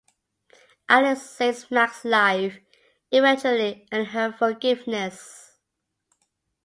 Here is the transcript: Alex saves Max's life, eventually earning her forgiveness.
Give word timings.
Alex 0.89 1.21
saves 1.29 1.69
Max's 1.69 2.05
life, 2.05 2.59
eventually 3.11 3.87
earning 3.91 4.07
her 4.07 4.31
forgiveness. 4.31 5.59